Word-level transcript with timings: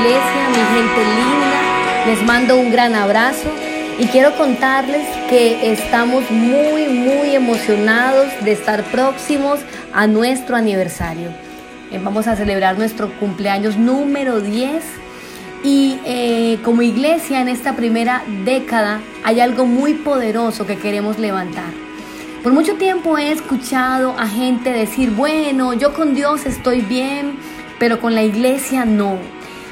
iglesia, 0.00 0.48
mi 0.48 0.62
gente 0.76 1.00
linda. 1.04 2.06
Les 2.06 2.22
mando 2.22 2.56
un 2.58 2.70
gran 2.70 2.94
abrazo 2.94 3.48
y 3.98 4.06
quiero 4.06 4.36
contarles 4.36 5.06
que 5.28 5.72
estamos 5.72 6.30
muy, 6.30 6.88
muy 6.88 7.34
emocionados 7.34 8.28
de 8.44 8.52
estar 8.52 8.82
próximos 8.84 9.60
a 9.92 10.06
nuestro 10.06 10.56
aniversario. 10.56 11.28
Eh, 11.90 12.00
vamos 12.02 12.26
a 12.26 12.36
celebrar 12.36 12.78
nuestro 12.78 13.10
cumpleaños 13.18 13.76
número 13.76 14.40
10 14.40 14.82
y 15.62 15.98
eh, 16.04 16.58
como 16.64 16.82
iglesia 16.82 17.40
en 17.40 17.48
esta 17.48 17.76
primera 17.76 18.22
década 18.44 19.00
hay 19.24 19.40
algo 19.40 19.66
muy 19.66 19.94
poderoso 19.94 20.66
que 20.66 20.76
queremos 20.76 21.18
levantar. 21.18 21.72
Por 22.42 22.52
mucho 22.52 22.76
tiempo 22.76 23.18
he 23.18 23.32
escuchado 23.32 24.14
a 24.18 24.26
gente 24.26 24.72
decir, 24.72 25.10
bueno, 25.10 25.74
yo 25.74 25.92
con 25.92 26.14
Dios 26.14 26.46
estoy 26.46 26.80
bien, 26.80 27.38
pero 27.80 27.98
con 27.98 28.14
la 28.14 28.22
iglesia 28.22 28.84
no. 28.84 29.18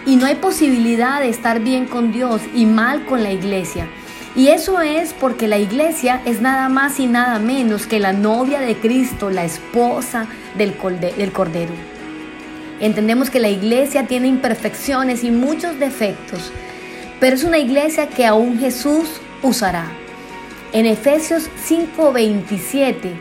Y 0.07 0.17
no 0.17 0.27
hay 0.27 0.37
posibilidad 0.37 1.21
de 1.21 1.29
estar 1.29 1.61
bien 1.61 1.85
con 1.85 2.11
Dios 2.11 2.41
y 2.55 2.65
mal 2.65 3.05
con 3.05 3.23
la 3.23 3.31
iglesia. 3.31 3.87
Y 4.35 4.49
eso 4.49 4.81
es 4.81 5.13
porque 5.13 5.47
la 5.47 5.59
iglesia 5.59 6.23
es 6.25 6.41
nada 6.41 6.69
más 6.71 6.99
y 6.99 7.07
nada 7.07 7.39
menos 7.39 7.87
que 7.87 8.01
la 8.01 8.15
novia 8.15 8.61
de 8.61 8.77
Cristo, 8.77 9.31
la 9.31 9.45
esposa 9.45 10.27
del 10.57 10.75
Cordero. 10.75 11.73
Entendemos 12.81 13.29
que 13.29 13.41
la 13.41 13.51
iglesia 13.51 14.07
tiene 14.07 14.29
imperfecciones 14.29 15.23
y 15.23 15.31
muchos 15.31 15.79
defectos, 15.79 16.51
pero 17.21 17.37
es 17.37 17.45
una 17.45 17.59
iglesia 17.59 18.09
que 18.09 18.25
aún 18.25 18.59
Jesús 18.59 19.21
usará. 19.43 19.85
En 20.73 20.87
Efesios 20.87 21.51
5:27 21.69 23.13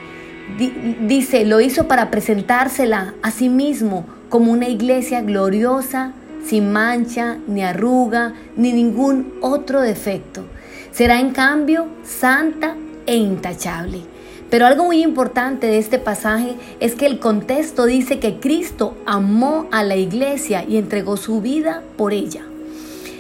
dice, 1.01 1.45
lo 1.45 1.59
hizo 1.59 1.87
para 1.87 2.09
presentársela 2.09 3.15
a 3.21 3.31
sí 3.31 3.49
mismo 3.49 4.16
como 4.29 4.51
una 4.51 4.67
iglesia 4.67 5.21
gloriosa, 5.21 6.13
sin 6.45 6.71
mancha, 6.71 7.38
ni 7.47 7.63
arruga, 7.63 8.33
ni 8.55 8.73
ningún 8.73 9.33
otro 9.41 9.81
defecto. 9.81 10.43
Será 10.91 11.19
en 11.19 11.31
cambio 11.31 11.88
santa 12.03 12.75
e 13.05 13.15
intachable. 13.15 14.01
Pero 14.49 14.65
algo 14.65 14.85
muy 14.85 15.03
importante 15.03 15.67
de 15.67 15.77
este 15.77 15.99
pasaje 15.99 16.55
es 16.79 16.95
que 16.95 17.05
el 17.05 17.19
contexto 17.19 17.85
dice 17.85 18.19
que 18.19 18.39
Cristo 18.39 18.95
amó 19.05 19.67
a 19.71 19.83
la 19.83 19.97
iglesia 19.97 20.63
y 20.67 20.77
entregó 20.77 21.17
su 21.17 21.41
vida 21.41 21.83
por 21.97 22.13
ella. 22.13 22.44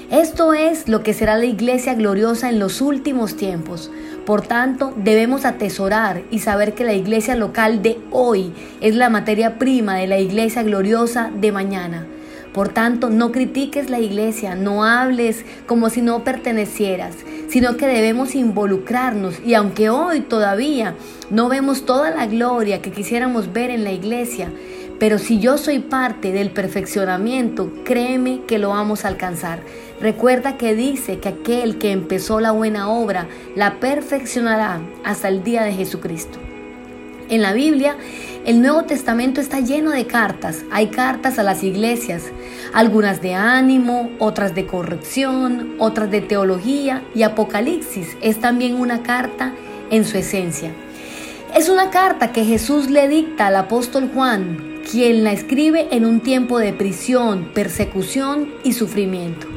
Esto 0.09 0.53
es 0.53 0.87
lo 0.87 1.03
que 1.03 1.13
será 1.13 1.37
la 1.37 1.45
iglesia 1.45 1.93
gloriosa 1.95 2.49
en 2.49 2.59
los 2.59 2.79
últimos 2.79 3.35
tiempos. 3.35 3.91
Por 4.27 4.45
tanto, 4.45 4.93
debemos 4.97 5.45
atesorar 5.45 6.21
y 6.31 6.39
saber 6.39 6.73
que 6.73 6.83
la 6.83 6.91
iglesia 6.91 7.33
local 7.37 7.81
de 7.81 7.97
hoy 8.11 8.51
es 8.81 8.93
la 8.93 9.09
materia 9.09 9.57
prima 9.57 9.95
de 9.95 10.05
la 10.05 10.19
iglesia 10.19 10.63
gloriosa 10.63 11.31
de 11.33 11.53
mañana. 11.53 12.05
Por 12.53 12.67
tanto, 12.67 13.09
no 13.09 13.31
critiques 13.31 13.89
la 13.89 14.01
iglesia, 14.01 14.53
no 14.53 14.83
hables 14.83 15.45
como 15.65 15.89
si 15.89 16.01
no 16.01 16.25
pertenecieras, 16.25 17.15
sino 17.47 17.77
que 17.77 17.87
debemos 17.87 18.35
involucrarnos 18.35 19.39
y 19.45 19.53
aunque 19.53 19.89
hoy 19.89 20.19
todavía 20.19 20.95
no 21.29 21.47
vemos 21.47 21.85
toda 21.85 22.11
la 22.11 22.27
gloria 22.27 22.81
que 22.81 22.91
quisiéramos 22.91 23.53
ver 23.53 23.69
en 23.69 23.85
la 23.85 23.93
iglesia, 23.93 24.51
pero 24.99 25.19
si 25.19 25.39
yo 25.39 25.57
soy 25.57 25.79
parte 25.79 26.31
del 26.31 26.51
perfeccionamiento, 26.51 27.71
créeme 27.83 28.41
que 28.47 28.57
lo 28.57 28.69
vamos 28.69 29.05
a 29.05 29.09
alcanzar. 29.09 29.59
Recuerda 30.01 30.57
que 30.57 30.75
dice 30.75 31.19
que 31.19 31.29
aquel 31.29 31.77
que 31.77 31.91
empezó 31.91 32.39
la 32.39 32.51
buena 32.51 32.89
obra 32.89 33.27
la 33.55 33.79
perfeccionará 33.79 34.79
hasta 35.03 35.27
el 35.27 35.43
día 35.43 35.63
de 35.63 35.73
Jesucristo. 35.73 36.39
En 37.29 37.41
la 37.41 37.53
Biblia, 37.53 37.97
el 38.45 38.61
Nuevo 38.61 38.83
Testamento 38.83 39.41
está 39.41 39.59
lleno 39.59 39.91
de 39.91 40.07
cartas. 40.07 40.63
Hay 40.71 40.87
cartas 40.87 41.37
a 41.37 41.43
las 41.43 41.61
iglesias, 41.61 42.23
algunas 42.73 43.21
de 43.21 43.33
ánimo, 43.33 44.09
otras 44.19 44.55
de 44.55 44.65
corrección, 44.65 45.75
otras 45.77 46.09
de 46.09 46.21
teología 46.21 47.03
y 47.13 47.23
Apocalipsis 47.23 48.15
es 48.21 48.39
también 48.39 48.75
una 48.75 49.03
carta 49.03 49.53
en 49.89 50.05
su 50.05 50.17
esencia. 50.17 50.71
Es 51.55 51.69
una 51.69 51.89
carta 51.89 52.31
que 52.31 52.45
Jesús 52.45 52.89
le 52.89 53.07
dicta 53.07 53.47
al 53.47 53.57
apóstol 53.57 54.09
Juan 54.13 54.76
quien 54.89 55.23
la 55.23 55.33
escribe 55.33 55.87
en 55.91 56.05
un 56.05 56.21
tiempo 56.21 56.59
de 56.59 56.71
prisión, 56.71 57.49
persecución 57.53 58.53
y 58.63 58.73
sufrimiento. 58.73 59.47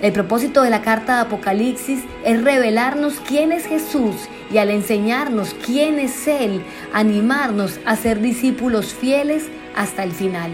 El 0.00 0.12
propósito 0.12 0.62
de 0.62 0.70
la 0.70 0.82
carta 0.82 1.14
de 1.14 1.20
Apocalipsis 1.22 2.00
es 2.24 2.42
revelarnos 2.42 3.20
quién 3.26 3.52
es 3.52 3.66
Jesús 3.66 4.16
y 4.52 4.58
al 4.58 4.70
enseñarnos 4.70 5.54
quién 5.64 6.00
es 6.00 6.26
Él, 6.26 6.62
animarnos 6.92 7.78
a 7.84 7.94
ser 7.94 8.20
discípulos 8.20 8.92
fieles 8.92 9.44
hasta 9.76 10.02
el 10.02 10.10
final. 10.10 10.50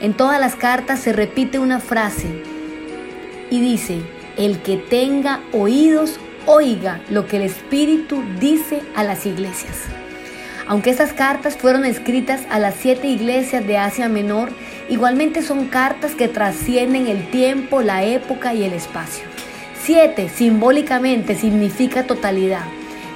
En 0.00 0.14
todas 0.14 0.40
las 0.40 0.54
cartas 0.54 1.00
se 1.00 1.12
repite 1.12 1.58
una 1.58 1.80
frase 1.80 2.28
y 3.50 3.60
dice, 3.60 3.98
el 4.36 4.62
que 4.62 4.76
tenga 4.76 5.40
oídos, 5.52 6.20
oiga 6.46 7.00
lo 7.10 7.26
que 7.26 7.38
el 7.38 7.42
Espíritu 7.42 8.22
dice 8.38 8.80
a 8.94 9.02
las 9.02 9.26
iglesias. 9.26 9.88
Aunque 10.68 10.90
estas 10.90 11.14
cartas 11.14 11.56
fueron 11.56 11.86
escritas 11.86 12.42
a 12.50 12.58
las 12.58 12.74
siete 12.74 13.06
iglesias 13.06 13.66
de 13.66 13.78
Asia 13.78 14.10
Menor, 14.10 14.50
igualmente 14.90 15.42
son 15.42 15.66
cartas 15.66 16.14
que 16.14 16.28
trascienden 16.28 17.06
el 17.06 17.30
tiempo, 17.30 17.80
la 17.80 18.04
época 18.04 18.52
y 18.52 18.64
el 18.64 18.74
espacio. 18.74 19.24
Siete 19.82 20.28
simbólicamente 20.28 21.34
significa 21.36 22.04
totalidad. 22.04 22.64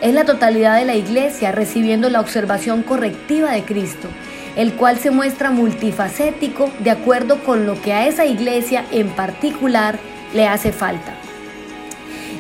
Es 0.01 0.15
la 0.15 0.25
totalidad 0.25 0.79
de 0.79 0.87
la 0.87 0.95
iglesia 0.95 1.53
recibiendo 1.53 2.09
la 2.09 2.21
observación 2.21 2.83
correctiva 2.83 3.53
de 3.53 3.65
Cristo, 3.65 4.09
el 4.57 4.73
cual 4.73 4.99
se 4.99 5.11
muestra 5.11 5.51
multifacético 5.51 6.71
de 6.79 6.91
acuerdo 6.91 7.45
con 7.45 7.67
lo 7.67 7.81
que 7.83 7.93
a 7.93 8.07
esa 8.07 8.25
iglesia 8.25 8.87
en 8.91 9.11
particular 9.11 9.99
le 10.33 10.49
hace 10.49 10.73
falta. 10.73 11.13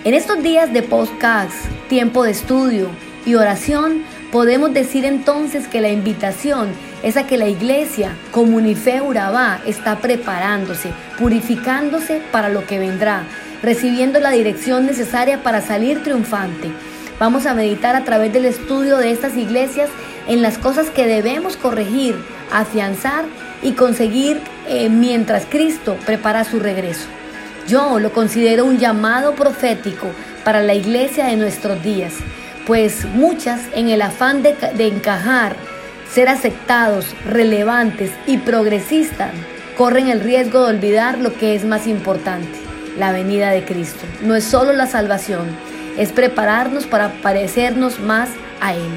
En 0.05 0.15
estos 0.15 0.43
días 0.43 0.73
de 0.73 0.83
podcast, 0.83 1.55
tiempo 1.91 2.25
de 2.25 2.31
estudio 2.31 2.89
y 3.27 3.35
oración, 3.35 4.03
Podemos 4.33 4.73
decir 4.73 5.05
entonces 5.05 5.69
que 5.69 5.83
la 5.83 5.91
invitación 5.91 6.71
es 7.03 7.19
a 7.19 7.27
que 7.27 7.37
la 7.37 7.49
iglesia, 7.49 8.17
Comunife 8.31 9.03
Urabá, 9.03 9.61
está 9.67 9.99
preparándose, 9.99 10.89
purificándose 11.19 12.23
para 12.33 12.49
lo 12.49 12.67
que 12.67 12.79
vendrá, 12.79 13.25
recibiendo 13.63 14.21
la 14.21 14.31
dirección 14.31 14.87
necesaria 14.87 15.43
para 15.43 15.61
salir 15.61 16.03
triunfante. 16.03 16.71
Vamos 17.21 17.45
a 17.45 17.53
meditar 17.53 17.95
a 17.95 18.05
través 18.05 18.33
del 18.33 18.47
estudio 18.47 18.97
de 18.97 19.13
estas 19.13 19.37
iglesias 19.37 19.91
en 20.27 20.41
las 20.41 20.57
cosas 20.57 20.89
que 20.89 21.07
debemos 21.07 21.59
corregir, 21.59 22.17
afianzar 22.51 23.27
y 23.63 23.73
conseguir 23.73 24.41
eh, 24.67 24.89
mientras 24.89 25.45
Cristo 25.45 25.99
prepara 26.07 26.45
su 26.45 26.59
regreso. 26.59 27.05
Yo 27.69 27.99
lo 27.99 28.13
considero 28.13 28.65
un 28.65 28.79
llamado 28.79 29.35
profético 29.35 30.07
para 30.43 30.63
la 30.63 30.73
iglesia 30.73 31.27
de 31.27 31.37
nuestros 31.37 31.83
días 31.83 32.15
pues 32.67 33.05
muchas 33.07 33.61
en 33.75 33.89
el 33.89 34.03
afán 34.03 34.43
de, 34.43 34.55
encajar, 34.87 35.57
ser 36.11 36.29
aceptados, 36.29 37.07
relevantes 37.27 38.11
y 38.27 38.39
progresistas, 38.39 39.33
corren 39.77 40.09
el 40.09 40.21
riesgo 40.21 40.65
de 40.65 40.77
olvidar 40.77 41.19
lo 41.19 41.35
que 41.35 41.55
es 41.55 41.65
más 41.65 41.87
importante, 41.87 42.59
la 42.99 43.13
venida 43.13 43.51
de 43.51 43.65
Cristo. 43.65 44.05
No 44.23 44.35
es 44.35 44.45
solo 44.45 44.73
la 44.73 44.87
salvación, 44.87 45.47
es 45.97 46.13
prepararnos 46.13 46.87
para 46.87 47.11
parecernos 47.23 47.99
más 48.01 48.29
a 48.61 48.75
Él. 48.75 48.91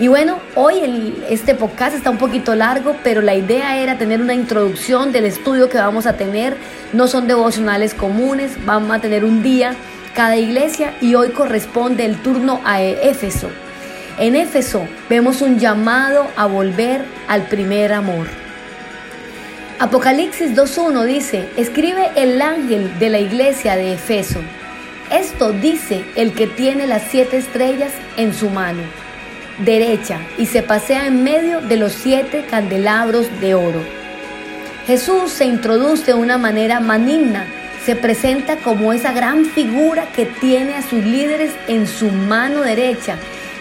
Y 0.00 0.08
bueno, 0.08 0.40
hoy 0.56 1.14
este 1.30 1.54
podcast 1.54 1.94
está 1.94 2.10
un 2.10 2.18
poquito 2.18 2.56
largo, 2.56 2.96
pero 3.04 3.22
la 3.22 3.36
idea 3.36 3.78
era 3.78 3.96
tener 3.96 4.20
una 4.20 4.34
introducción 4.34 5.12
del 5.12 5.24
estudio 5.24 5.68
que 5.68 5.78
vamos 5.78 6.06
a 6.06 6.16
tener. 6.16 6.56
No 6.92 7.06
son 7.06 7.28
devocionales 7.28 7.94
comunes, 7.94 8.52
vamos 8.66 8.90
a 8.90 9.00
tener 9.00 9.24
un 9.24 9.44
día 9.44 9.76
cada 10.14 10.36
iglesia 10.36 10.94
y 11.00 11.14
hoy 11.14 11.30
corresponde 11.30 12.04
el 12.04 12.16
turno 12.22 12.60
a 12.64 12.80
Éfeso. 12.82 13.50
En 14.18 14.36
Éfeso 14.36 14.86
vemos 15.08 15.42
un 15.42 15.58
llamado 15.58 16.26
a 16.36 16.46
volver 16.46 17.04
al 17.28 17.42
primer 17.48 17.92
amor. 17.92 18.26
Apocalipsis 19.80 20.54
2.1 20.54 21.04
dice, 21.04 21.48
escribe 21.56 22.10
el 22.16 22.40
ángel 22.40 22.98
de 22.98 23.10
la 23.10 23.18
iglesia 23.18 23.76
de 23.76 23.92
Efeso. 23.92 24.40
Esto 25.10 25.52
dice 25.52 26.04
el 26.14 26.32
que 26.32 26.46
tiene 26.46 26.86
las 26.86 27.02
siete 27.10 27.36
estrellas 27.36 27.92
en 28.16 28.32
su 28.32 28.48
mano 28.50 28.82
derecha 29.58 30.20
y 30.38 30.46
se 30.46 30.62
pasea 30.62 31.06
en 31.06 31.22
medio 31.22 31.60
de 31.60 31.76
los 31.76 31.92
siete 31.92 32.44
candelabros 32.48 33.28
de 33.40 33.54
oro. 33.54 33.80
Jesús 34.86 35.32
se 35.32 35.44
introduce 35.44 36.06
de 36.06 36.14
una 36.14 36.38
manera 36.38 36.80
maligna 36.80 37.46
se 37.84 37.96
presenta 37.96 38.56
como 38.56 38.92
esa 38.92 39.12
gran 39.12 39.44
figura 39.44 40.10
que 40.12 40.24
tiene 40.24 40.74
a 40.74 40.82
sus 40.82 41.04
líderes 41.04 41.52
en 41.68 41.86
su 41.86 42.10
mano 42.10 42.62
derecha 42.62 43.16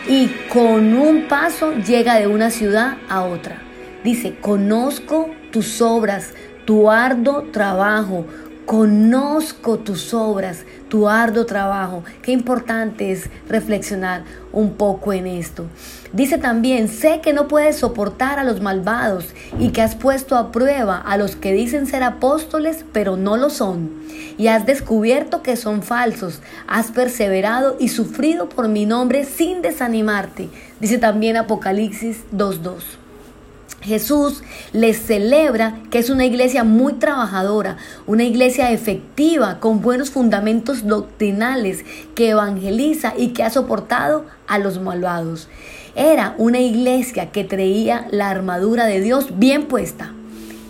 y 0.07 0.27
con 0.51 0.95
un 0.95 1.27
paso 1.27 1.73
llega 1.73 2.15
de 2.15 2.27
una 2.27 2.49
ciudad 2.49 2.97
a 3.09 3.23
otra. 3.23 3.61
Dice, 4.03 4.35
conozco 4.39 5.29
tus 5.51 5.81
obras, 5.81 6.33
tu 6.65 6.89
arduo 6.89 7.43
trabajo, 7.51 8.25
Conozco 8.65 9.79
tus 9.79 10.13
obras, 10.13 10.63
tu 10.87 11.09
arduo 11.09 11.45
trabajo. 11.45 12.03
Qué 12.21 12.31
importante 12.31 13.11
es 13.11 13.29
reflexionar 13.49 14.23
un 14.53 14.75
poco 14.75 15.11
en 15.11 15.27
esto. 15.27 15.65
Dice 16.13 16.37
también, 16.37 16.87
sé 16.87 17.19
que 17.21 17.33
no 17.33 17.49
puedes 17.49 17.75
soportar 17.75 18.39
a 18.39 18.45
los 18.45 18.61
malvados 18.61 19.25
y 19.59 19.69
que 19.69 19.81
has 19.81 19.95
puesto 19.95 20.37
a 20.37 20.53
prueba 20.53 20.97
a 20.97 21.17
los 21.17 21.35
que 21.35 21.51
dicen 21.51 21.87
ser 21.87 22.03
apóstoles, 22.03 22.85
pero 22.93 23.17
no 23.17 23.35
lo 23.35 23.49
son. 23.49 23.91
Y 24.37 24.47
has 24.47 24.65
descubierto 24.65 25.43
que 25.43 25.57
son 25.57 25.83
falsos. 25.83 26.39
Has 26.65 26.91
perseverado 26.91 27.75
y 27.79 27.89
sufrido 27.89 28.47
por 28.47 28.69
mi 28.69 28.85
nombre 28.85 29.25
sin 29.25 29.61
desanimarte. 29.61 30.49
Dice 30.79 30.99
también 30.99 31.35
Apocalipsis 31.35 32.23
2.2. 32.31 33.02
Jesús 33.83 34.43
les 34.71 34.97
celebra 34.97 35.79
que 35.91 35.99
es 35.99 36.09
una 36.09 36.25
iglesia 36.25 36.63
muy 36.63 36.93
trabajadora, 36.93 37.77
una 38.07 38.23
iglesia 38.23 38.71
efectiva, 38.71 39.59
con 39.59 39.81
buenos 39.81 40.09
fundamentos 40.09 40.87
doctrinales, 40.87 41.83
que 42.15 42.29
evangeliza 42.29 43.13
y 43.17 43.29
que 43.29 43.43
ha 43.43 43.49
soportado 43.49 44.25
a 44.47 44.57
los 44.57 44.79
malvados. 44.79 45.49
Era 45.95 46.33
una 46.37 46.59
iglesia 46.59 47.31
que 47.31 47.43
traía 47.43 48.07
la 48.09 48.29
armadura 48.29 48.85
de 48.85 49.01
Dios 49.01 49.37
bien 49.37 49.65
puesta. 49.65 50.13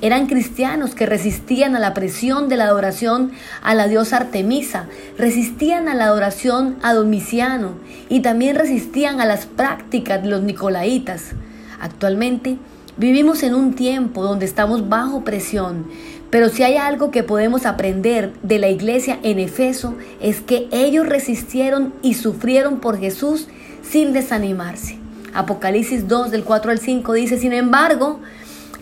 Eran 0.01 0.27
cristianos 0.27 0.95
que 0.95 1.05
resistían 1.05 1.77
a 1.77 1.79
la 1.79 1.93
presión 1.93 2.49
de 2.49 2.57
la 2.57 2.65
adoración 2.65 3.31
a 3.61 3.73
la 3.73 3.87
diosa 3.87 4.17
Artemisa, 4.17 4.87
resistían 5.17 5.87
a 5.87 5.95
la 5.95 6.05
adoración 6.07 6.75
a 6.83 6.93
Domiciano 6.93 7.75
y 8.09 8.19
también 8.19 8.57
resistían 8.57 9.21
a 9.21 9.25
las 9.25 9.45
prácticas 9.45 10.21
de 10.21 10.27
los 10.27 10.41
nicolaitas. 10.41 11.31
Actualmente, 11.79 12.57
Vivimos 12.95 13.41
en 13.41 13.55
un 13.55 13.73
tiempo 13.73 14.21
donde 14.21 14.45
estamos 14.45 14.87
bajo 14.87 15.23
presión, 15.23 15.87
pero 16.29 16.49
si 16.49 16.61
hay 16.61 16.77
algo 16.77 17.09
que 17.09 17.23
podemos 17.23 17.65
aprender 17.65 18.31
de 18.43 18.59
la 18.59 18.69
iglesia 18.69 19.17
en 19.23 19.39
Efeso 19.39 19.95
es 20.21 20.41
que 20.41 20.67
ellos 20.71 21.09
resistieron 21.09 21.91
y 22.03 22.13
sufrieron 22.13 22.79
por 22.79 22.99
Jesús 22.99 23.47
sin 23.81 24.13
desanimarse. 24.13 24.99
Apocalipsis 25.33 26.07
2 26.07 26.29
del 26.29 26.43
4 26.43 26.69
al 26.69 26.77
5 26.77 27.13
dice, 27.13 27.39
sin 27.39 27.53
embargo, 27.53 28.19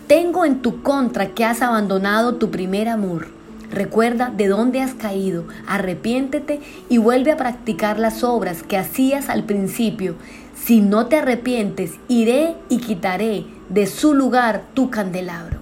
tengo 0.08 0.44
en 0.44 0.60
tu 0.60 0.82
contra 0.82 1.28
que 1.28 1.46
has 1.46 1.62
abandonado 1.62 2.34
tu 2.34 2.50
primer 2.50 2.90
amor. 2.90 3.28
Recuerda 3.70 4.28
de 4.28 4.48
dónde 4.48 4.82
has 4.82 4.92
caído, 4.92 5.44
arrepiéntete 5.66 6.60
y 6.90 6.98
vuelve 6.98 7.32
a 7.32 7.38
practicar 7.38 7.98
las 7.98 8.22
obras 8.22 8.62
que 8.62 8.76
hacías 8.76 9.30
al 9.30 9.44
principio. 9.44 10.16
Si 10.54 10.82
no 10.82 11.06
te 11.06 11.16
arrepientes, 11.16 11.92
iré 12.08 12.54
y 12.68 12.76
quitaré 12.76 13.46
de 13.72 13.86
su 13.86 14.12
lugar 14.12 14.64
tu 14.74 14.90
candelabro. 14.90 15.58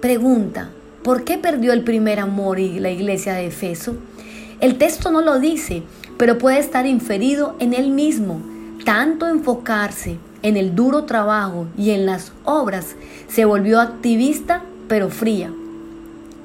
Pregunta, 0.00 0.70
¿por 1.02 1.24
qué 1.24 1.36
perdió 1.36 1.72
el 1.72 1.82
primer 1.82 2.20
amor 2.20 2.60
y 2.60 2.78
la 2.78 2.90
iglesia 2.90 3.34
de 3.34 3.48
Efeso? 3.48 3.96
El 4.60 4.78
texto 4.78 5.10
no 5.10 5.20
lo 5.20 5.40
dice, 5.40 5.82
pero 6.16 6.38
puede 6.38 6.60
estar 6.60 6.86
inferido 6.86 7.56
en 7.58 7.74
él 7.74 7.90
mismo. 7.90 8.40
Tanto 8.84 9.26
enfocarse 9.26 10.18
en 10.42 10.56
el 10.56 10.76
duro 10.76 11.04
trabajo 11.04 11.66
y 11.76 11.90
en 11.90 12.06
las 12.06 12.32
obras 12.44 12.94
se 13.28 13.44
volvió 13.44 13.80
activista 13.80 14.62
pero 14.86 15.08
fría. 15.08 15.52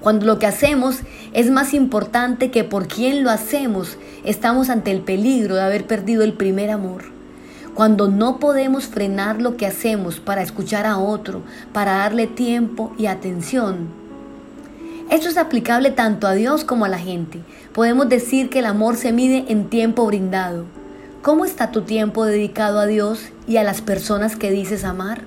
Cuando 0.02 0.26
lo 0.26 0.40
que 0.40 0.48
hacemos 0.48 1.02
es 1.34 1.52
más 1.52 1.74
importante 1.76 2.50
que 2.50 2.64
por 2.64 2.88
quién 2.88 3.24
lo 3.24 3.30
hacemos, 3.30 3.98
estamos 4.24 4.70
ante 4.70 4.90
el 4.92 5.02
peligro 5.02 5.56
de 5.56 5.62
haber 5.62 5.86
perdido 5.86 6.24
el 6.24 6.34
primer 6.34 6.72
amor 6.72 7.19
cuando 7.74 8.08
no 8.08 8.40
podemos 8.40 8.86
frenar 8.88 9.42
lo 9.42 9.58
que 9.58 9.66
hacemos 9.66 10.20
para 10.20 10.42
escuchar 10.42 10.86
a 10.86 10.98
otro, 10.98 11.42
para 11.74 11.94
darle 11.94 12.28
tiempo 12.28 12.94
y 12.98 13.06
atención. 13.06 13.88
Esto 15.10 15.30
es 15.30 15.38
aplicable 15.38 15.92
tanto 15.92 16.28
a 16.28 16.34
Dios 16.34 16.64
como 16.64 16.86
a 16.86 16.90
la 16.90 17.00
gente. 17.00 17.40
Podemos 17.74 18.10
decir 18.10 18.50
que 18.50 18.60
el 18.60 18.66
amor 18.66 18.96
se 18.96 19.12
mide 19.12 19.46
en 19.48 19.70
tiempo 19.70 20.06
brindado. 20.06 20.66
¿Cómo 21.22 21.46
está 21.46 21.72
tu 21.72 21.82
tiempo 21.82 22.26
dedicado 22.26 22.80
a 22.80 22.86
Dios 22.86 23.22
y 23.48 23.58
a 23.58 23.64
las 23.64 23.82
personas 23.82 24.36
que 24.36 24.52
dices 24.52 24.84
amar? 24.84 25.24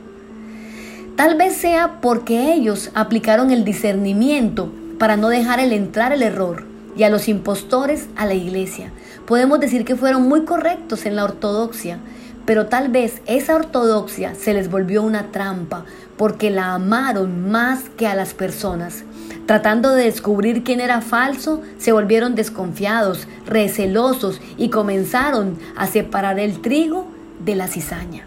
Tal 1.17 1.37
vez 1.37 1.55
sea 1.57 2.01
porque 2.01 2.55
ellos 2.55 2.91
aplicaron 2.95 3.51
el 3.51 3.65
discernimiento 3.65 4.73
para 4.99 5.17
no 5.17 5.29
dejar 5.29 5.61
el 5.61 5.73
entrar 5.73 6.13
el 6.13 6.23
error 6.23 6.65
y 6.97 7.03
a 7.03 7.11
los 7.11 7.29
impostores 7.29 8.09
a 8.17 8.25
la 8.25 8.35
iglesia. 8.35 8.93
Podemos 9.27 9.61
decir 9.61 9.85
que 9.85 9.97
fueron 9.97 10.29
muy 10.29 10.45
correctos 10.45 11.07
en 11.07 11.17
la 11.17 11.25
ortodoxia, 11.25 11.99
pero 12.45 12.67
tal 12.67 12.89
vez 12.89 13.23
esa 13.27 13.55
ortodoxia 13.55 14.35
se 14.35 14.55
les 14.55 14.71
volvió 14.71 15.03
una 15.03 15.31
trampa 15.31 15.85
porque 16.17 16.51
la 16.51 16.75
amaron 16.75 17.51
más 17.51 17.89
que 17.97 18.07
a 18.07 18.15
las 18.15 18.35
personas. 18.35 19.05
Tratando 19.47 19.91
de 19.91 20.05
descubrir 20.05 20.63
quién 20.63 20.81
era 20.81 21.01
falso, 21.01 21.63
se 21.79 21.93
volvieron 21.93 22.35
desconfiados, 22.35 23.27
recelosos 23.47 24.41
y 24.57 24.69
comenzaron 24.69 25.59
a 25.77 25.87
separar 25.87 26.39
el 26.39 26.61
trigo 26.61 27.07
de 27.45 27.57
la 27.57 27.67
cizaña. 27.67 28.25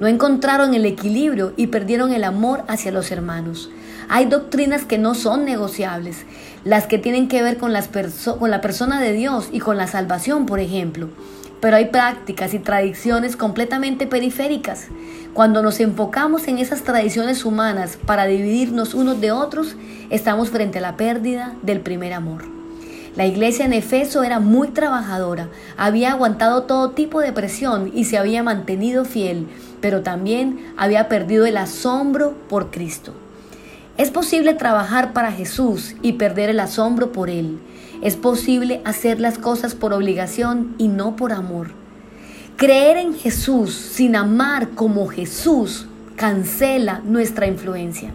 No 0.00 0.06
encontraron 0.06 0.74
el 0.74 0.84
equilibrio 0.86 1.54
y 1.56 1.68
perdieron 1.68 2.12
el 2.12 2.24
amor 2.24 2.64
hacia 2.68 2.92
los 2.92 3.10
hermanos. 3.10 3.70
Hay 4.08 4.26
doctrinas 4.26 4.84
que 4.84 4.98
no 4.98 5.14
son 5.14 5.44
negociables, 5.44 6.26
las 6.64 6.86
que 6.86 6.98
tienen 6.98 7.28
que 7.28 7.42
ver 7.42 7.56
con, 7.56 7.72
las 7.72 7.88
con 8.38 8.50
la 8.50 8.60
persona 8.60 9.00
de 9.00 9.12
Dios 9.12 9.48
y 9.50 9.60
con 9.60 9.76
la 9.78 9.86
salvación, 9.86 10.44
por 10.44 10.60
ejemplo 10.60 11.08
pero 11.60 11.76
hay 11.76 11.86
prácticas 11.86 12.54
y 12.54 12.58
tradiciones 12.58 13.36
completamente 13.36 14.06
periféricas. 14.06 14.88
Cuando 15.32 15.62
nos 15.62 15.80
enfocamos 15.80 16.46
en 16.48 16.58
esas 16.58 16.82
tradiciones 16.82 17.44
humanas 17.44 17.98
para 18.04 18.26
dividirnos 18.26 18.94
unos 18.94 19.20
de 19.20 19.32
otros, 19.32 19.76
estamos 20.10 20.50
frente 20.50 20.78
a 20.78 20.82
la 20.82 20.96
pérdida 20.96 21.54
del 21.62 21.80
primer 21.80 22.12
amor. 22.12 22.44
La 23.16 23.26
iglesia 23.26 23.64
en 23.64 23.72
Efeso 23.72 24.24
era 24.24 24.40
muy 24.40 24.68
trabajadora, 24.68 25.48
había 25.76 26.12
aguantado 26.12 26.64
todo 26.64 26.90
tipo 26.90 27.20
de 27.20 27.32
presión 27.32 27.92
y 27.94 28.04
se 28.04 28.18
había 28.18 28.42
mantenido 28.42 29.04
fiel, 29.04 29.46
pero 29.80 30.02
también 30.02 30.72
había 30.76 31.08
perdido 31.08 31.46
el 31.46 31.56
asombro 31.56 32.34
por 32.48 32.70
Cristo. 32.70 33.12
Es 33.96 34.10
posible 34.10 34.54
trabajar 34.54 35.12
para 35.12 35.30
Jesús 35.30 35.94
y 36.02 36.14
perder 36.14 36.50
el 36.50 36.58
asombro 36.58 37.12
por 37.12 37.30
Él. 37.30 37.60
Es 38.02 38.16
posible 38.16 38.80
hacer 38.84 39.20
las 39.20 39.38
cosas 39.38 39.74
por 39.74 39.92
obligación 39.92 40.74
y 40.78 40.88
no 40.88 41.16
por 41.16 41.32
amor. 41.32 41.68
Creer 42.56 42.98
en 42.98 43.14
Jesús 43.14 43.74
sin 43.74 44.14
amar 44.16 44.70
como 44.70 45.08
Jesús 45.08 45.86
cancela 46.16 47.00
nuestra 47.04 47.46
influencia. 47.46 48.12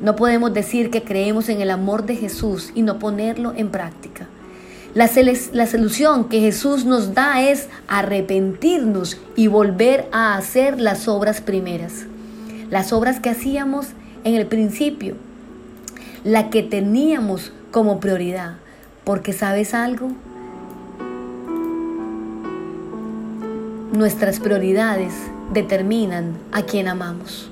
No 0.00 0.16
podemos 0.16 0.52
decir 0.52 0.90
que 0.90 1.02
creemos 1.02 1.48
en 1.48 1.60
el 1.60 1.70
amor 1.70 2.06
de 2.06 2.16
Jesús 2.16 2.70
y 2.74 2.82
no 2.82 2.98
ponerlo 2.98 3.52
en 3.56 3.70
práctica. 3.70 4.28
La, 4.94 5.08
la, 5.52 5.66
solución 5.66 6.28
que 6.28 6.40
Jesús 6.40 6.84
nos 6.84 7.14
da 7.14 7.42
es 7.42 7.68
arrepentirnos 7.88 9.16
y 9.36 9.46
volver 9.46 10.06
a 10.12 10.36
hacer 10.36 10.80
las 10.80 11.08
obras 11.08 11.40
primeras. 11.40 12.04
Las 12.68 12.92
obras 12.92 13.18
que 13.18 13.30
hacíamos 13.30 13.86
en 14.24 14.34
el 14.34 14.46
principio, 14.46 15.16
la 16.24 16.50
que 16.50 16.62
teníamos 16.62 17.52
como 17.70 18.00
prioridad. 18.00 18.56
Porque 19.04 19.32
sabes 19.32 19.74
algo, 19.74 20.10
nuestras 23.92 24.40
prioridades 24.40 25.12
determinan 25.52 26.36
a 26.50 26.62
quien 26.62 26.88
amamos. 26.88 27.50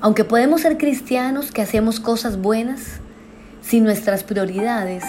Aunque 0.00 0.24
podemos 0.24 0.62
ser 0.62 0.78
cristianos 0.78 1.52
que 1.52 1.62
hacemos 1.62 2.00
cosas 2.00 2.40
buenas, 2.40 3.00
si 3.62 3.80
nuestras 3.80 4.24
prioridades 4.24 5.04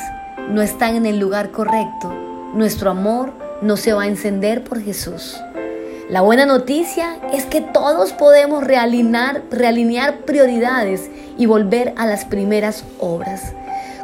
no 0.50 0.62
están 0.62 0.96
en 0.96 1.06
el 1.06 1.20
lugar 1.20 1.52
correcto, 1.52 2.14
nuestro 2.54 2.92
amor 2.92 3.32
no 3.62 3.78
se 3.78 3.94
va 3.94 4.04
a 4.04 4.08
encender 4.08 4.64
por 4.64 4.82
Jesús. 4.82 5.40
La 6.10 6.22
buena 6.22 6.46
noticia 6.46 7.18
es 7.32 7.46
que 7.46 7.62
todos 7.62 8.12
podemos 8.12 8.64
realinear, 8.64 9.44
realinear 9.50 10.26
prioridades 10.26 11.10
y 11.38 11.46
volver 11.46 11.94
a 11.96 12.06
las 12.06 12.26
primeras 12.26 12.84
obras. 13.00 13.54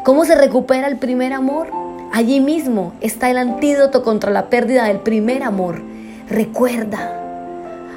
¿Cómo 0.07 0.23
se 0.23 0.35
recupera 0.35 0.87
el 0.87 0.95
primer 0.95 1.33
amor? 1.33 1.67
Allí 2.13 2.39
mismo 2.39 2.93
está 3.01 3.29
el 3.29 3.37
antídoto 3.37 4.03
contra 4.03 4.31
la 4.31 4.45
pérdida 4.45 4.85
del 4.85 5.01
primer 5.01 5.43
amor. 5.43 5.81
Recuerda. 6.29 7.11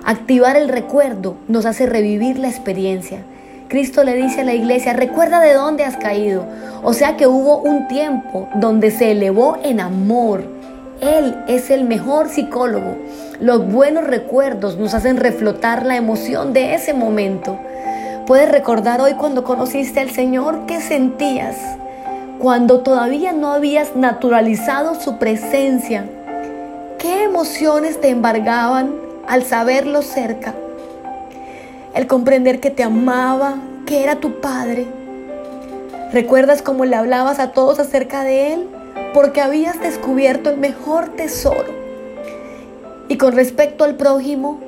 Activar 0.04 0.56
el 0.56 0.70
recuerdo 0.70 1.36
nos 1.46 1.66
hace 1.66 1.86
revivir 1.86 2.36
la 2.40 2.48
experiencia. 2.48 3.22
Cristo 3.68 4.02
le 4.02 4.16
dice 4.16 4.40
a 4.40 4.44
la 4.44 4.54
iglesia, 4.54 4.92
recuerda 4.92 5.38
de 5.38 5.54
dónde 5.54 5.84
has 5.84 5.96
caído. 5.98 6.44
O 6.82 6.94
sea 6.94 7.16
que 7.16 7.28
hubo 7.28 7.58
un 7.58 7.86
tiempo 7.86 8.48
donde 8.56 8.90
se 8.90 9.12
elevó 9.12 9.58
en 9.62 9.78
amor. 9.78 10.42
Él 11.00 11.36
es 11.46 11.70
el 11.70 11.84
mejor 11.84 12.28
psicólogo. 12.28 12.96
Los 13.38 13.70
buenos 13.70 14.02
recuerdos 14.02 14.78
nos 14.78 14.94
hacen 14.94 15.16
reflotar 15.16 15.86
la 15.86 15.94
emoción 15.94 16.54
de 16.54 16.74
ese 16.74 16.92
momento. 16.92 17.56
Puedes 18.26 18.50
recordar 18.50 19.00
hoy 19.00 19.14
cuando 19.14 19.44
conociste 19.44 20.00
al 20.00 20.10
Señor 20.10 20.66
qué 20.66 20.80
sentías 20.80 21.56
cuando 22.40 22.80
todavía 22.80 23.32
no 23.32 23.52
habías 23.52 23.97
naturalizado 23.97 24.94
su 24.94 25.18
presencia, 25.18 26.06
¿qué 26.99 27.25
emociones 27.25 28.00
te 28.00 28.09
embargaban 28.09 28.94
al 29.28 29.44
saberlo 29.44 30.00
cerca? 30.00 30.54
El 31.94 32.06
comprender 32.06 32.59
que 32.59 32.70
te 32.70 32.82
amaba, 32.82 33.56
que 33.85 34.02
era 34.02 34.16
tu 34.16 34.40
Padre. 34.40 34.87
¿Recuerdas 36.14 36.62
cómo 36.62 36.87
le 36.87 36.97
hablabas 36.97 37.38
a 37.40 37.52
todos 37.52 37.78
acerca 37.78 38.25
de 38.25 38.54
Él? 38.54 38.66
Porque 39.12 39.42
habías 39.42 39.78
descubierto 39.78 40.49
el 40.49 40.56
mejor 40.56 41.11
tesoro. 41.11 41.68
Y 43.09 43.18
con 43.18 43.35
respecto 43.35 43.85
al 43.85 43.97
prójimo, 43.97 44.59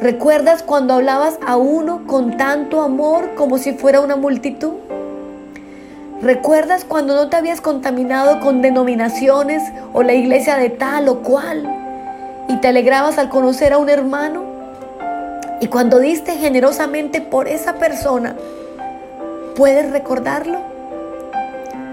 ¿recuerdas 0.00 0.64
cuando 0.64 0.94
hablabas 0.94 1.38
a 1.46 1.56
uno 1.56 2.04
con 2.08 2.36
tanto 2.36 2.80
amor 2.82 3.36
como 3.36 3.58
si 3.58 3.74
fuera 3.74 4.00
una 4.00 4.16
multitud? 4.16 4.72
¿Recuerdas 6.22 6.86
cuando 6.86 7.14
no 7.14 7.28
te 7.28 7.36
habías 7.36 7.60
contaminado 7.60 8.40
con 8.40 8.62
denominaciones 8.62 9.62
o 9.92 10.02
la 10.02 10.14
iglesia 10.14 10.56
de 10.56 10.70
tal 10.70 11.08
o 11.08 11.18
cual 11.22 11.70
y 12.48 12.56
te 12.56 12.68
alegrabas 12.68 13.18
al 13.18 13.28
conocer 13.28 13.74
a 13.74 13.78
un 13.78 13.90
hermano? 13.90 14.42
Y 15.60 15.66
cuando 15.66 15.98
diste 15.98 16.32
generosamente 16.36 17.20
por 17.20 17.48
esa 17.48 17.74
persona, 17.74 18.34
¿puedes 19.56 19.90
recordarlo? 19.90 20.60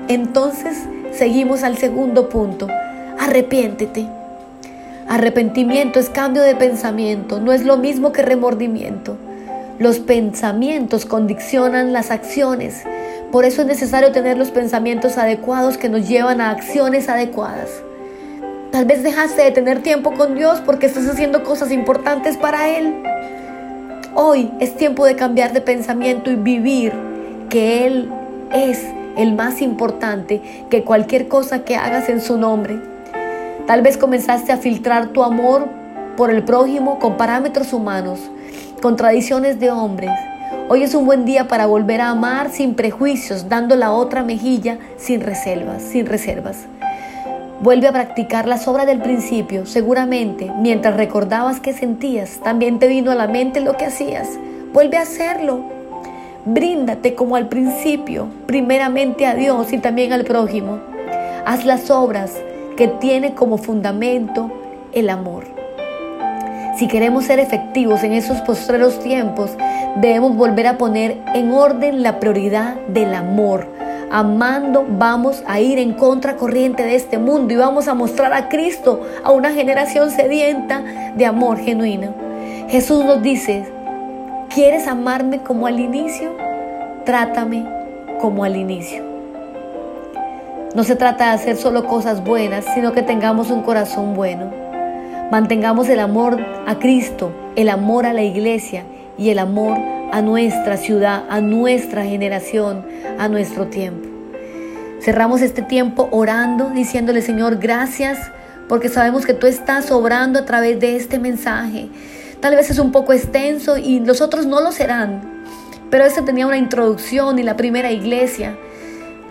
Entonces 0.07 0.77
seguimos 1.11 1.63
al 1.63 1.77
segundo 1.77 2.29
punto. 2.29 2.67
Arrepiéntete. 3.19 4.07
Arrepentimiento 5.09 5.99
es 5.99 6.09
cambio 6.09 6.43
de 6.43 6.55
pensamiento, 6.55 7.41
no 7.41 7.51
es 7.51 7.65
lo 7.65 7.75
mismo 7.75 8.13
que 8.13 8.21
remordimiento. 8.21 9.17
Los 9.79 9.99
pensamientos 9.99 11.05
condicionan 11.05 11.91
las 11.91 12.09
acciones 12.09 12.83
por 13.33 13.45
eso 13.45 13.61
es 13.61 13.67
necesario 13.67 14.11
tener 14.11 14.37
los 14.37 14.51
pensamientos 14.51 15.17
adecuados 15.17 15.79
que 15.79 15.89
nos 15.89 16.07
llevan 16.07 16.39
a 16.39 16.51
acciones 16.51 17.09
adecuadas. 17.09 17.67
Tal 18.71 18.85
vez 18.85 19.01
dejaste 19.01 19.41
de 19.41 19.49
tener 19.49 19.81
tiempo 19.81 20.13
con 20.13 20.35
Dios 20.35 20.61
porque 20.63 20.85
estás 20.85 21.07
haciendo 21.07 21.43
cosas 21.43 21.71
importantes 21.71 22.37
para 22.37 22.69
Él. 22.69 22.93
Hoy 24.13 24.51
es 24.59 24.77
tiempo 24.77 25.03
de 25.07 25.15
cambiar 25.15 25.51
de 25.51 25.61
pensamiento 25.61 26.29
y 26.29 26.35
vivir 26.35 26.93
que 27.49 27.87
Él 27.87 28.11
es 28.53 28.85
el 29.17 29.33
más 29.33 29.63
importante 29.63 30.67
que 30.69 30.83
cualquier 30.83 31.27
cosa 31.27 31.65
que 31.65 31.75
hagas 31.75 32.09
en 32.09 32.21
su 32.21 32.37
nombre. 32.37 32.79
Tal 33.65 33.81
vez 33.81 33.97
comenzaste 33.97 34.51
a 34.51 34.57
filtrar 34.57 35.07
tu 35.07 35.23
amor 35.23 35.67
por 36.17 36.29
el 36.29 36.43
prójimo 36.43 36.99
con 36.99 37.17
parámetros 37.17 37.73
humanos, 37.73 38.19
con 38.79 38.95
tradiciones 38.95 39.59
de 39.59 39.71
hombres 39.71 40.11
Hoy 40.69 40.83
es 40.83 40.95
un 40.95 41.05
buen 41.05 41.25
día 41.25 41.47
para 41.47 41.65
volver 41.65 42.01
a 42.01 42.09
amar 42.09 42.49
sin 42.49 42.73
prejuicios, 42.73 43.49
dando 43.49 43.75
la 43.75 43.91
otra 43.91 44.23
mejilla 44.23 44.77
sin 44.97 45.21
reservas, 45.21 45.81
sin 45.83 46.05
reservas. 46.05 46.65
Vuelve 47.61 47.87
a 47.87 47.91
practicar 47.91 48.47
las 48.47 48.67
obras 48.67 48.85
del 48.85 49.01
principio. 49.01 49.65
Seguramente, 49.65 50.51
mientras 50.59 50.97
recordabas 50.97 51.59
que 51.59 51.73
sentías, 51.73 52.39
también 52.43 52.79
te 52.79 52.87
vino 52.87 53.11
a 53.11 53.15
la 53.15 53.27
mente 53.27 53.61
lo 53.61 53.77
que 53.77 53.85
hacías. 53.85 54.27
Vuelve 54.73 54.97
a 54.97 55.03
hacerlo. 55.03 55.61
Bríndate 56.45 57.15
como 57.15 57.35
al 57.35 57.47
principio, 57.47 58.27
primeramente 58.47 59.25
a 59.25 59.35
Dios 59.35 59.71
y 59.71 59.77
también 59.77 60.11
al 60.11 60.25
prójimo. 60.25 60.79
Haz 61.45 61.63
las 61.65 61.89
obras 61.89 62.33
que 62.75 62.87
tiene 62.87 63.33
como 63.33 63.57
fundamento 63.57 64.51
el 64.91 65.09
amor. 65.09 65.52
Si 66.75 66.87
queremos 66.87 67.25
ser 67.25 67.39
efectivos 67.39 68.03
en 68.03 68.13
esos 68.13 68.41
postreros 68.41 68.99
tiempos, 68.99 69.51
debemos 69.97 70.35
volver 70.35 70.65
a 70.65 70.77
poner 70.79 71.21
en 71.35 71.51
orden 71.51 72.01
la 72.01 72.19
prioridad 72.19 72.75
del 72.87 73.13
amor. 73.13 73.67
Amando 74.11 74.83
vamos 74.89 75.43
a 75.45 75.59
ir 75.59 75.77
en 75.77 75.93
contracorriente 75.93 76.83
de 76.83 76.95
este 76.95 77.19
mundo 77.19 77.53
y 77.53 77.57
vamos 77.57 77.87
a 77.87 77.93
mostrar 77.93 78.33
a 78.33 78.49
Cristo 78.49 79.01
a 79.23 79.31
una 79.31 79.51
generación 79.51 80.09
sedienta 80.09 80.83
de 81.15 81.25
amor 81.27 81.59
genuino. 81.59 82.13
Jesús 82.69 83.05
nos 83.05 83.21
dice, 83.21 83.65
¿quieres 84.49 84.87
amarme 84.87 85.43
como 85.43 85.67
al 85.67 85.79
inicio? 85.79 86.35
Trátame 87.05 87.65
como 88.19 88.43
al 88.43 88.55
inicio. 88.55 89.03
No 90.73 90.83
se 90.83 90.95
trata 90.95 91.25
de 91.25 91.31
hacer 91.33 91.55
solo 91.55 91.85
cosas 91.85 92.23
buenas, 92.23 92.65
sino 92.73 92.93
que 92.93 93.03
tengamos 93.03 93.51
un 93.51 93.61
corazón 93.61 94.15
bueno. 94.15 94.62
Mantengamos 95.31 95.89
el 95.89 95.99
amor 95.99 96.39
a 96.67 96.79
Cristo, 96.79 97.33
el 97.55 97.69
amor 97.69 98.05
a 98.05 98.13
la 98.13 98.23
iglesia 98.23 98.83
y 99.17 99.29
el 99.29 99.39
amor 99.39 99.77
a 100.11 100.21
nuestra 100.21 100.77
ciudad, 100.77 101.23
a 101.29 101.41
nuestra 101.41 102.03
generación, 102.05 102.85
a 103.17 103.27
nuestro 103.27 103.67
tiempo. 103.67 104.09
Cerramos 105.01 105.41
este 105.41 105.61
tiempo 105.61 106.07
orando, 106.11 106.69
diciéndole 106.69 107.21
Señor, 107.21 107.57
gracias 107.57 108.31
porque 108.69 108.89
sabemos 108.89 109.25
que 109.25 109.33
tú 109.33 109.47
estás 109.47 109.91
obrando 109.91 110.39
a 110.39 110.45
través 110.45 110.79
de 110.79 110.95
este 110.95 111.19
mensaje. 111.19 111.89
Tal 112.39 112.55
vez 112.55 112.69
es 112.69 112.79
un 112.79 112.91
poco 112.91 113.13
extenso 113.13 113.77
y 113.77 113.99
los 113.99 114.21
otros 114.21 114.45
no 114.45 114.61
lo 114.61 114.71
serán, 114.71 115.43
pero 115.89 116.05
este 116.05 116.21
tenía 116.21 116.47
una 116.47 116.57
introducción 116.57 117.39
y 117.39 117.43
la 117.43 117.57
primera 117.57 117.91
iglesia. 117.91 118.55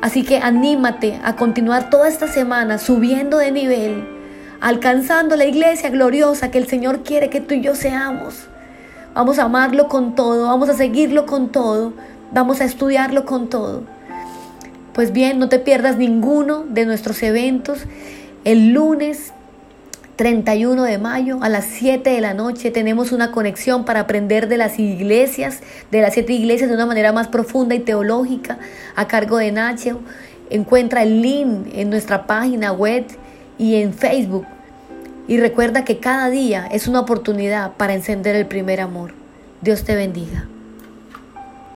Así 0.01 0.25
que 0.25 0.39
anímate 0.39 1.21
a 1.23 1.37
continuar 1.37 1.91
toda 1.91 2.09
esta 2.09 2.27
semana 2.27 2.79
subiendo 2.79 3.39
de 3.39 3.53
nivel, 3.53 4.05
alcanzando 4.63 5.35
la 5.35 5.45
iglesia 5.45 5.91
gloriosa 5.91 6.53
que 6.53 6.59
el 6.59 6.69
Señor 6.69 7.03
quiere 7.03 7.29
que 7.31 7.41
tú 7.41 7.55
y 7.55 7.63
yo 7.63 7.75
seamos. 7.75 8.47
Vamos 9.13 9.41
a 9.41 9.43
amarlo 9.43 9.89
con 9.89 10.15
todo, 10.15 10.47
vamos 10.47 10.69
a 10.69 10.75
seguirlo 10.75 11.27
con 11.27 11.51
todo, 11.51 11.95
vamos 12.31 12.61
a 12.61 12.65
estudiarlo 12.65 13.27
con 13.27 13.51
todo. 13.51 13.83
Pues 14.93 15.13
bien, 15.13 15.41
no 15.41 15.49
te 15.49 15.59
pierdas 15.59 15.97
ninguno 15.97 16.65
de 16.69 16.87
nuestros 16.87 17.21
eventos. 17.25 17.81
El 18.45 18.73
lunes 18.73 19.33
31 20.15 20.85
de 20.85 20.99
mayo 20.99 21.39
a 21.43 21.49
las 21.49 21.65
7 21.65 22.09
de 22.09 22.21
la 22.21 22.33
noche 22.33 22.71
tenemos 22.71 23.11
una 23.11 23.33
conexión 23.33 23.85
para 23.85 23.99
aprender 23.99 24.47
de 24.47 24.59
las 24.59 24.79
iglesias, 24.79 25.59
de 25.91 26.03
las 26.03 26.15
siete 26.15 26.35
iglesias 26.35 26.71
de 26.71 26.77
una 26.77 26.87
manera 26.87 27.13
más 27.13 27.27
profunda 27.27 27.75
y 27.75 27.81
teológica 27.81 28.61
a 28.95 29.09
cargo 29.09 29.39
de 29.39 29.51
Nacho. 29.51 29.99
Encuentra 30.51 31.03
el 31.03 31.21
link 31.21 31.67
en 31.73 31.91
nuestra 31.91 32.29
página 32.29 32.71
web 32.71 33.07
y 33.59 33.77
en 33.77 33.95
Facebook 33.95 34.47
y 35.29 35.39
recuerda 35.39 35.85
que 35.85 35.99
cada 35.99 36.31
día 36.31 36.67
es 36.67 36.89
una 36.89 37.01
oportunidad 37.01 37.73
para 37.73 37.95
encender 37.95 38.35
el 38.37 38.47
primer 38.47 38.81
amor. 38.81 39.15
Dios 39.61 39.85
te 39.85 39.95
bendiga. 39.95 40.49